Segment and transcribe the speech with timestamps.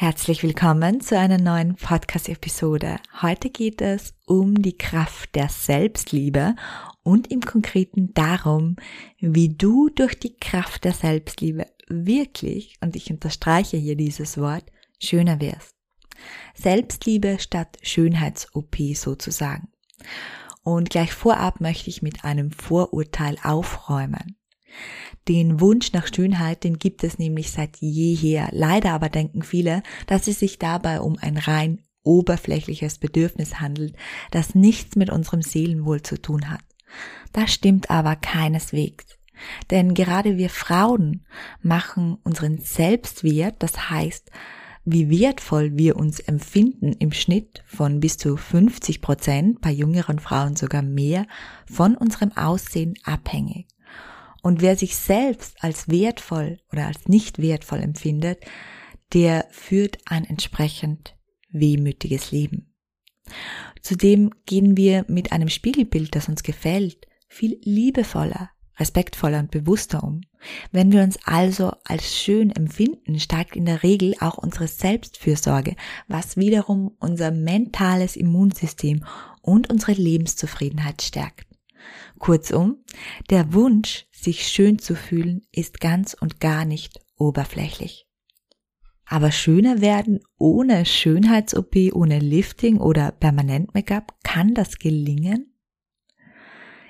[0.00, 2.96] Herzlich willkommen zu einer neuen Podcast-Episode.
[3.20, 6.56] Heute geht es um die Kraft der Selbstliebe
[7.02, 8.76] und im Konkreten darum,
[9.18, 14.64] wie du durch die Kraft der Selbstliebe wirklich, und ich unterstreiche hier dieses Wort,
[14.98, 15.74] schöner wirst.
[16.54, 19.68] Selbstliebe statt Schönheits-OP sozusagen.
[20.62, 24.39] Und gleich vorab möchte ich mit einem Vorurteil aufräumen.
[25.28, 28.48] Den Wunsch nach Schönheit, den gibt es nämlich seit jeher.
[28.52, 33.94] Leider aber denken viele, dass es sich dabei um ein rein oberflächliches Bedürfnis handelt,
[34.30, 36.62] das nichts mit unserem Seelenwohl zu tun hat.
[37.32, 39.06] Das stimmt aber keineswegs.
[39.70, 41.24] Denn gerade wir Frauen
[41.62, 44.30] machen unseren Selbstwert, das heißt,
[44.84, 50.56] wie wertvoll wir uns empfinden im Schnitt von bis zu 50 Prozent, bei jüngeren Frauen
[50.56, 51.26] sogar mehr,
[51.66, 53.68] von unserem Aussehen abhängig.
[54.42, 58.40] Und wer sich selbst als wertvoll oder als nicht wertvoll empfindet,
[59.12, 61.16] der führt ein entsprechend
[61.50, 62.74] wehmütiges Leben.
[63.82, 70.22] Zudem gehen wir mit einem Spiegelbild, das uns gefällt, viel liebevoller, respektvoller und bewusster um.
[70.72, 75.76] Wenn wir uns also als schön empfinden, steigt in der Regel auch unsere Selbstfürsorge,
[76.08, 79.04] was wiederum unser mentales Immunsystem
[79.42, 81.49] und unsere Lebenszufriedenheit stärkt.
[82.20, 82.84] Kurzum,
[83.30, 88.06] der Wunsch, sich schön zu fühlen, ist ganz und gar nicht oberflächlich.
[89.06, 95.56] Aber schöner werden ohne Schönheits-OP, ohne Lifting oder Permanent-Make-up, kann das gelingen?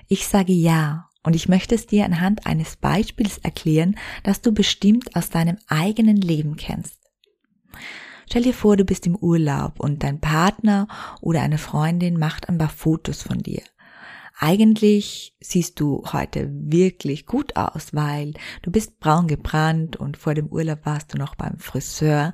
[0.07, 5.15] Ich sage ja und ich möchte es dir anhand eines Beispiels erklären, das du bestimmt
[5.15, 6.99] aus deinem eigenen Leben kennst.
[8.29, 10.87] Stell dir vor, du bist im Urlaub und dein Partner
[11.21, 13.61] oder eine Freundin macht ein paar Fotos von dir
[14.41, 20.47] eigentlich siehst du heute wirklich gut aus, weil du bist braun gebrannt und vor dem
[20.47, 22.33] Urlaub warst du noch beim Friseur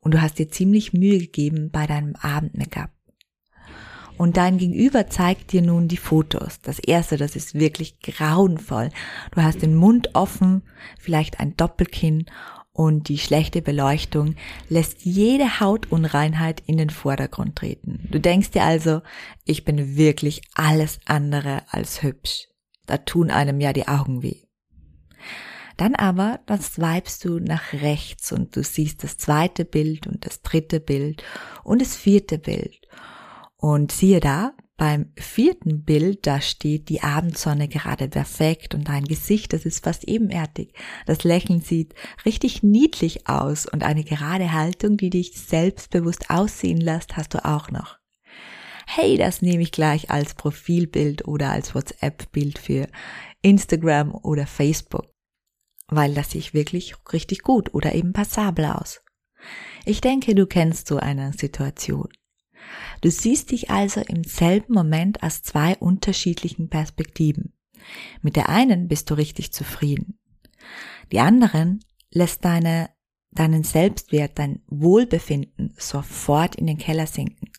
[0.00, 2.90] und du hast dir ziemlich Mühe gegeben bei deinem Abend-Make-up.
[4.18, 6.60] Und dein Gegenüber zeigt dir nun die Fotos.
[6.60, 8.90] Das erste, das ist wirklich grauenvoll.
[9.32, 10.62] Du hast den Mund offen,
[10.98, 12.26] vielleicht ein Doppelkinn
[12.76, 14.34] und die schlechte Beleuchtung
[14.68, 18.06] lässt jede Hautunreinheit in den Vordergrund treten.
[18.10, 19.00] Du denkst dir also,
[19.46, 22.48] ich bin wirklich alles andere als hübsch.
[22.84, 24.42] Da tun einem ja die Augen weh.
[25.78, 30.42] Dann aber, dann swipest du nach rechts und du siehst das zweite Bild und das
[30.42, 31.24] dritte Bild
[31.64, 32.86] und das vierte Bild.
[33.56, 39.52] Und siehe da, beim vierten Bild, da steht die Abendsonne gerade perfekt und dein Gesicht,
[39.52, 40.74] das ist fast ebenerdig.
[41.06, 41.94] Das Lächeln sieht
[42.26, 47.70] richtig niedlich aus und eine gerade Haltung, die dich selbstbewusst aussehen lässt, hast du auch
[47.70, 47.98] noch.
[48.86, 52.86] Hey, das nehme ich gleich als Profilbild oder als WhatsApp-Bild für
[53.42, 55.06] Instagram oder Facebook,
[55.88, 59.02] weil das sieht wirklich richtig gut oder eben passabel aus.
[59.84, 62.08] Ich denke, du kennst so eine Situation.
[63.00, 67.52] Du siehst dich also im selben Moment aus zwei unterschiedlichen Perspektiven.
[68.22, 70.18] Mit der einen bist du richtig zufrieden.
[71.12, 72.90] Die anderen lässt deine,
[73.30, 77.50] deinen Selbstwert, dein Wohlbefinden sofort in den Keller sinken.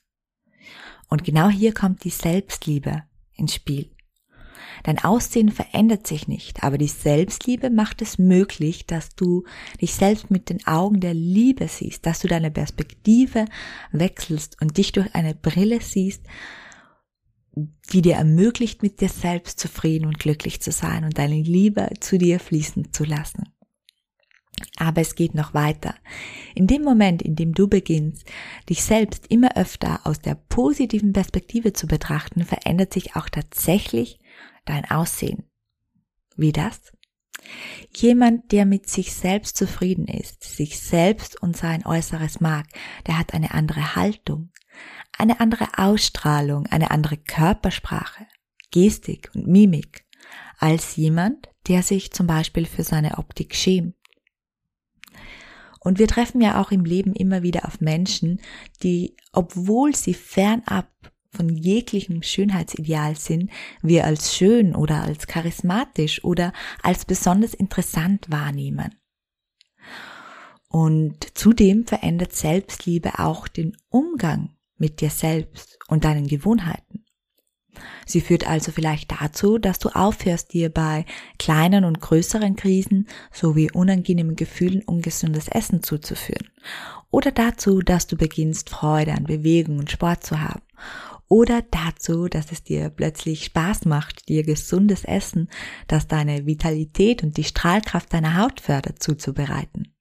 [1.08, 3.04] Und genau hier kommt die Selbstliebe
[3.34, 3.96] ins Spiel.
[4.84, 9.44] Dein Aussehen verändert sich nicht, aber die Selbstliebe macht es möglich, dass du
[9.82, 13.46] dich selbst mit den Augen der Liebe siehst, dass du deine Perspektive
[13.92, 16.24] wechselst und dich durch eine Brille siehst,
[17.92, 22.18] die dir ermöglicht, mit dir selbst zufrieden und glücklich zu sein und deine Liebe zu
[22.18, 23.52] dir fließen zu lassen.
[24.78, 25.96] Aber es geht noch weiter.
[26.56, 28.26] In dem Moment, in dem du beginnst,
[28.70, 34.20] dich selbst immer öfter aus der positiven Perspektive zu betrachten, verändert sich auch tatsächlich
[34.70, 35.50] dein Aussehen.
[36.36, 36.94] Wie das?
[37.96, 42.68] Jemand, der mit sich selbst zufrieden ist, sich selbst und sein Äußeres mag,
[43.08, 44.52] der hat eine andere Haltung,
[45.18, 48.28] eine andere Ausstrahlung, eine andere Körpersprache,
[48.72, 50.06] Gestik und Mimik
[50.58, 53.96] als jemand, der sich zum Beispiel für seine Optik schämt.
[55.80, 58.42] Und wir treffen ja auch im Leben immer wieder auf Menschen,
[58.84, 60.92] die, obwohl sie fernab
[61.38, 63.50] von jeglichem Schönheitsideal sind,
[63.82, 66.52] wir als schön oder als charismatisch oder
[66.84, 68.96] als besonders interessant wahrnehmen.
[70.70, 77.06] Und zudem verändert Selbstliebe auch den Umgang mit dir selbst und deinen Gewohnheiten.
[78.06, 81.06] Sie führt also vielleicht dazu, dass du aufhörst, dir bei
[81.38, 86.50] kleinen und größeren Krisen sowie unangenehmen Gefühlen ungesundes Essen zuzuführen.
[87.12, 90.62] Oder dazu, dass du beginnst, Freude an Bewegung und Sport zu haben.
[91.30, 95.50] Oder dazu, dass es dir plötzlich Spaß macht, dir gesundes Essen,
[95.88, 99.94] das deine Vitalität und die Strahlkraft deiner Haut fördert, zuzubereiten.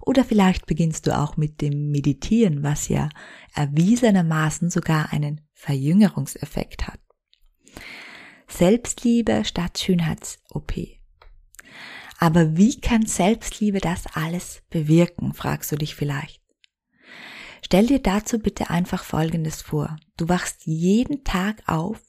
[0.00, 3.08] Oder vielleicht beginnst du auch mit dem Meditieren, was ja
[3.54, 7.00] erwiesenermaßen sogar einen Verjüngerungseffekt hat.
[8.48, 10.72] Selbstliebe statt Schönheits-OP.
[12.18, 16.41] Aber wie kann Selbstliebe das alles bewirken, fragst du dich vielleicht.
[17.64, 19.96] Stell dir dazu bitte einfach Folgendes vor.
[20.16, 22.00] Du wachst jeden Tag auf,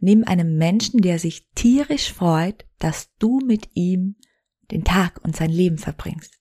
[0.00, 4.16] nimm einem Menschen, der sich tierisch freut, dass du mit ihm
[4.70, 6.34] den Tag und sein Leben verbringst.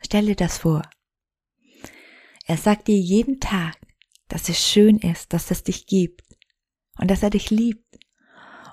[0.00, 0.82] Stell dir das vor.
[2.46, 3.76] Er sagt dir jeden Tag,
[4.28, 6.22] dass es schön ist, dass es dich gibt
[6.98, 7.98] und dass er dich liebt.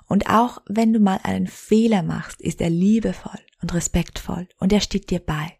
[0.06, 4.80] Und auch wenn du mal einen Fehler machst, ist er liebevoll und respektvoll und er
[4.80, 5.58] steht dir bei.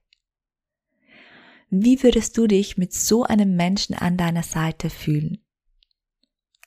[1.82, 5.38] Wie würdest du dich mit so einem Menschen an deiner Seite fühlen?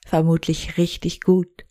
[0.04, 1.64] Vermutlich richtig gut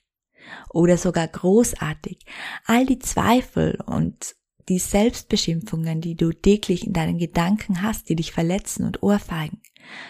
[0.71, 2.17] oder sogar großartig.
[2.65, 4.35] All die Zweifel und
[4.69, 9.61] die Selbstbeschimpfungen, die du täglich in deinen Gedanken hast, die dich verletzen und ohrfeigen,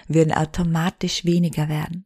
[0.08, 2.06] würden automatisch weniger werden.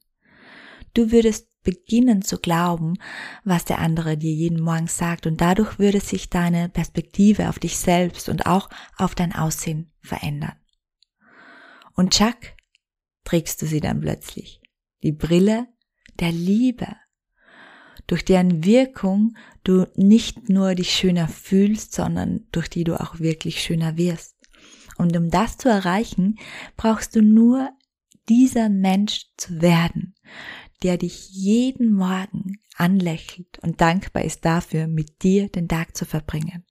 [0.95, 2.95] Du würdest beginnen zu glauben,
[3.43, 7.77] was der andere dir jeden Morgen sagt und dadurch würde sich deine Perspektive auf dich
[7.77, 10.60] selbst und auch auf dein Aussehen verändern.
[12.01, 12.55] Und Chuck,
[13.25, 14.59] trägst du sie dann plötzlich.
[15.03, 15.67] Die Brille
[16.19, 16.87] der Liebe,
[18.07, 23.61] durch deren Wirkung du nicht nur dich schöner fühlst, sondern durch die du auch wirklich
[23.61, 24.35] schöner wirst.
[24.97, 26.39] Und um das zu erreichen,
[26.75, 27.69] brauchst du nur
[28.27, 30.15] dieser Mensch zu werden,
[30.81, 36.65] der dich jeden Morgen anlächelt und dankbar ist dafür, mit dir den Tag zu verbringen.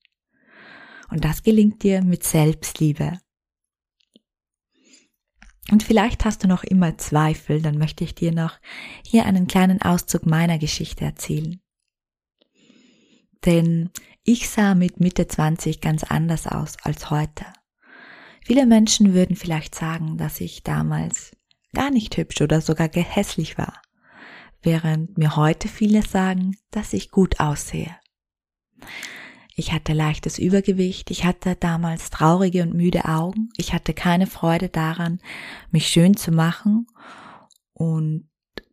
[1.09, 3.21] Und das gelingt dir mit Selbstliebe.
[5.71, 8.59] Und vielleicht hast du noch immer Zweifel, dann möchte ich dir noch
[9.07, 11.61] hier einen kleinen Auszug meiner Geschichte erzählen.
[13.45, 13.91] Denn
[14.25, 17.47] ich sah mit Mitte 20 ganz anders aus als heute.
[18.45, 21.37] Viele Menschen würden vielleicht sagen, dass ich damals
[21.73, 23.81] gar nicht hübsch oder sogar gehässlich war,
[24.63, 27.95] während mir heute viele sagen, dass ich gut aussehe.
[29.61, 34.71] Ich hatte leichtes Übergewicht, ich hatte damals traurige und müde Augen, ich hatte keine Freude
[34.71, 35.21] daran,
[35.71, 36.87] mich schön zu machen
[37.75, 38.27] und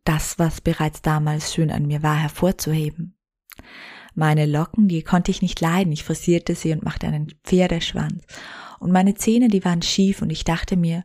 [0.04, 3.18] das, was bereits damals schön an mir war, hervorzuheben.
[4.14, 8.24] Meine Locken, die konnte ich nicht leiden, ich frisierte sie und machte einen Pferdeschwanz.
[8.80, 11.04] Und meine Zähne, die waren schief und ich dachte mir,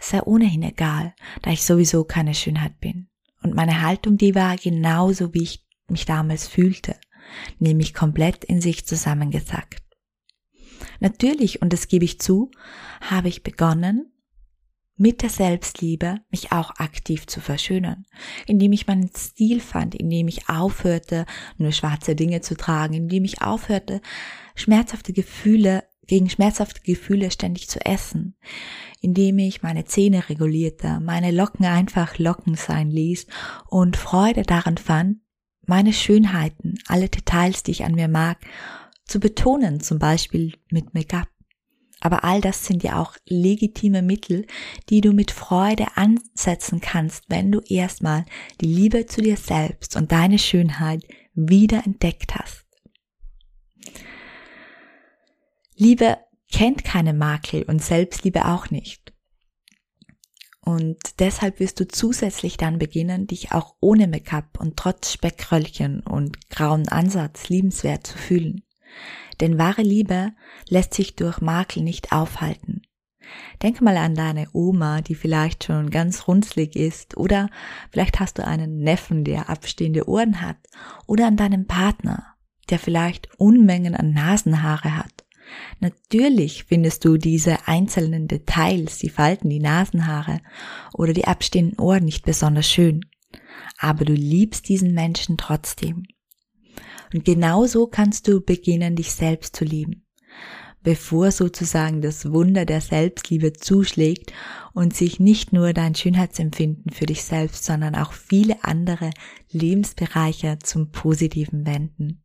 [0.00, 3.08] es sei ohnehin egal, da ich sowieso keine Schönheit bin.
[3.44, 6.96] Und meine Haltung, die war genauso, wie ich mich damals fühlte
[7.58, 9.82] nämlich komplett in sich zusammengesackt.
[10.98, 12.50] Natürlich, und das gebe ich zu,
[13.00, 14.12] habe ich begonnen,
[14.96, 18.04] mit der Selbstliebe mich auch aktiv zu verschönern,
[18.46, 21.24] indem ich meinen Stil fand, indem ich aufhörte,
[21.56, 24.02] nur schwarze Dinge zu tragen, indem ich aufhörte,
[24.54, 28.36] schmerzhafte Gefühle gegen schmerzhafte Gefühle ständig zu essen,
[29.00, 33.26] indem ich meine Zähne regulierte, meine Locken einfach Locken sein ließ
[33.68, 35.18] und Freude daran fand,
[35.66, 38.38] meine Schönheiten, alle Details, die ich an mir mag,
[39.04, 41.28] zu betonen, zum Beispiel mit Make-up.
[42.00, 44.46] Aber all das sind ja auch legitime Mittel,
[44.88, 48.24] die du mit Freude ansetzen kannst, wenn du erstmal
[48.60, 52.64] die Liebe zu dir selbst und deine Schönheit wieder entdeckt hast.
[55.76, 56.18] Liebe
[56.52, 59.12] kennt keine Makel und Selbstliebe auch nicht.
[60.62, 66.50] Und deshalb wirst du zusätzlich dann beginnen, dich auch ohne Make-up und trotz Speckröllchen und
[66.50, 68.62] grauen Ansatz liebenswert zu fühlen.
[69.40, 70.32] Denn wahre Liebe
[70.68, 72.82] lässt sich durch Makel nicht aufhalten.
[73.62, 77.48] Denk mal an deine Oma, die vielleicht schon ganz runzlig ist, oder
[77.90, 80.56] vielleicht hast du einen Neffen, der abstehende Ohren hat,
[81.06, 82.34] oder an deinen Partner,
[82.70, 85.19] der vielleicht Unmengen an Nasenhaare hat
[85.80, 90.40] Natürlich findest du diese einzelnen Details, die Falten, die Nasenhaare
[90.92, 93.04] oder die abstehenden Ohren nicht besonders schön.
[93.78, 96.04] Aber du liebst diesen Menschen trotzdem.
[97.12, 100.06] Und genauso kannst du beginnen, dich selbst zu lieben.
[100.82, 104.32] Bevor sozusagen das Wunder der Selbstliebe zuschlägt
[104.72, 109.10] und sich nicht nur dein Schönheitsempfinden für dich selbst, sondern auch viele andere
[109.50, 112.22] Lebensbereiche zum Positiven wenden.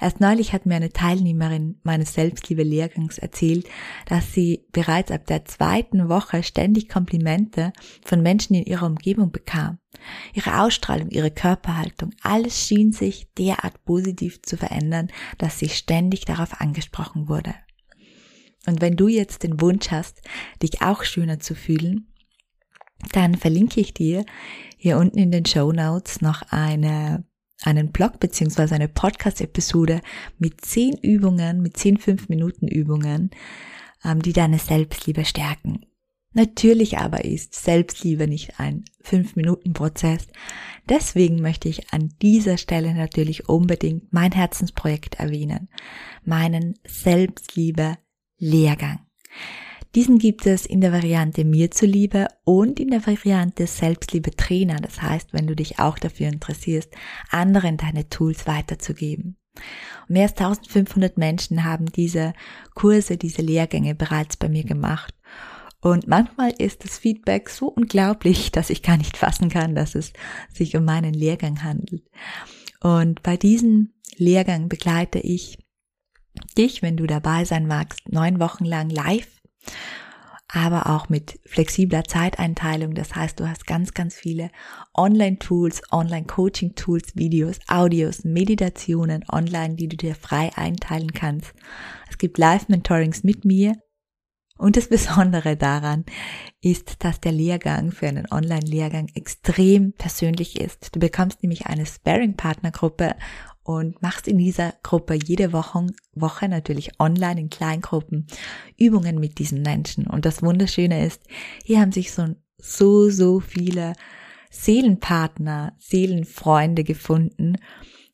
[0.00, 3.68] Erst neulich hat mir eine Teilnehmerin meines Selbstliebe-Lehrgangs erzählt,
[4.06, 7.72] dass sie bereits ab der zweiten Woche ständig Komplimente
[8.04, 9.78] von Menschen in ihrer Umgebung bekam.
[10.32, 16.60] Ihre Ausstrahlung, ihre Körperhaltung, alles schien sich derart positiv zu verändern, dass sie ständig darauf
[16.60, 17.54] angesprochen wurde.
[18.66, 20.22] Und wenn du jetzt den Wunsch hast,
[20.62, 22.06] dich auch schöner zu fühlen,
[23.12, 24.24] dann verlinke ich dir
[24.76, 27.24] hier unten in den Show Notes noch eine
[27.62, 30.00] einen Blog beziehungsweise eine Podcast-Episode
[30.38, 33.30] mit zehn Übungen, mit zehn fünf Minuten Übungen,
[34.04, 35.86] ähm, die deine Selbstliebe stärken.
[36.32, 40.28] Natürlich aber ist Selbstliebe nicht ein fünf Minuten Prozess.
[40.88, 45.68] Deswegen möchte ich an dieser Stelle natürlich unbedingt mein Herzensprojekt erwähnen,
[46.24, 47.98] meinen Selbstliebe
[48.38, 49.00] Lehrgang.
[49.94, 54.76] Diesen gibt es in der Variante mir zuliebe und in der Variante Selbstliebe Trainer.
[54.76, 56.94] Das heißt, wenn du dich auch dafür interessierst,
[57.30, 59.36] anderen deine Tools weiterzugeben.
[60.06, 62.34] Mehr als 1500 Menschen haben diese
[62.74, 65.12] Kurse, diese Lehrgänge bereits bei mir gemacht.
[65.80, 70.12] Und manchmal ist das Feedback so unglaublich, dass ich gar nicht fassen kann, dass es
[70.52, 72.04] sich um meinen Lehrgang handelt.
[72.80, 75.58] Und bei diesem Lehrgang begleite ich
[76.56, 79.39] dich, wenn du dabei sein magst, neun Wochen lang live
[80.52, 82.94] aber auch mit flexibler Zeiteinteilung.
[82.94, 84.50] Das heißt, du hast ganz, ganz viele
[84.94, 91.52] Online-Tools, Online-Coaching-Tools, Videos, Audios, Meditationen online, die du dir frei einteilen kannst.
[92.08, 93.76] Es gibt Live-Mentorings mit mir.
[94.58, 96.04] Und das Besondere daran
[96.60, 100.94] ist, dass der Lehrgang für einen Online-Lehrgang extrem persönlich ist.
[100.94, 103.14] Du bekommst nämlich eine Sparing-Partnergruppe
[103.78, 108.26] und machst in dieser Gruppe jede Woche, Woche natürlich online in Kleingruppen
[108.76, 110.06] Übungen mit diesen Menschen.
[110.06, 111.22] Und das Wunderschöne ist,
[111.64, 113.94] hier haben sich so, so, so viele
[114.50, 117.56] Seelenpartner, Seelenfreunde gefunden.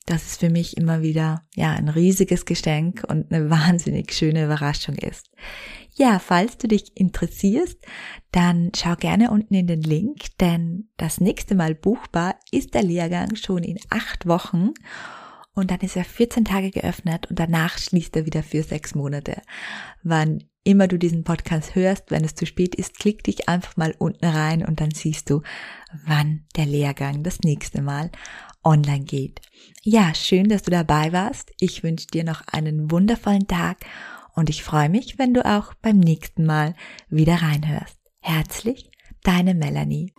[0.08, 4.94] dass es für mich immer wieder, ja, ein riesiges Geschenk und eine wahnsinnig schöne Überraschung
[4.94, 5.28] ist.
[5.94, 7.78] Ja, falls du dich interessierst,
[8.30, 13.34] dann schau gerne unten in den Link, denn das nächste Mal buchbar ist der Lehrgang
[13.34, 14.74] schon in acht Wochen
[15.56, 19.42] und dann ist er 14 Tage geöffnet und danach schließt er wieder für sechs Monate.
[20.04, 23.94] Wann immer du diesen Podcast hörst, wenn es zu spät ist, klick dich einfach mal
[23.98, 25.42] unten rein und dann siehst du,
[26.04, 28.10] wann der Lehrgang das nächste Mal
[28.62, 29.40] online geht.
[29.82, 31.52] Ja, schön, dass du dabei warst.
[31.58, 33.78] Ich wünsche dir noch einen wundervollen Tag
[34.34, 36.74] und ich freue mich, wenn du auch beim nächsten Mal
[37.08, 37.98] wieder reinhörst.
[38.20, 38.90] Herzlich,
[39.22, 40.12] deine Melanie.